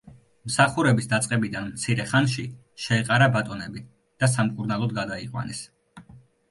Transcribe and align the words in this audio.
მსახურების 0.51 1.07
დაწყებიდან 1.11 1.67
მცირე 1.75 2.07
ხანში, 2.13 2.47
შეეყარა 2.87 3.29
ბატონები 3.37 3.85
და 4.25 4.35
სამკურნალოდ 4.35 4.99
გადაიყვანეს. 5.03 5.63